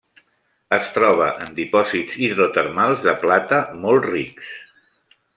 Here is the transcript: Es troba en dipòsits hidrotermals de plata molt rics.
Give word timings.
Es 0.77 0.87
troba 0.93 1.27
en 1.43 1.51
dipòsits 1.59 2.17
hidrotermals 2.27 3.05
de 3.09 3.13
plata 3.25 3.59
molt 3.85 4.09
rics. 4.13 4.49